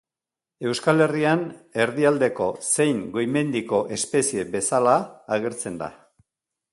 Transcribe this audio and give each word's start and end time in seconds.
Euskal 0.69 1.03
Herrian 1.05 1.43
erdialdeko 1.83 2.47
zein 2.69 3.03
goi-mendiko 3.17 3.81
espezie 3.99 4.47
bezala 4.57 4.97
agertzen 5.37 5.79
da. 5.83 5.91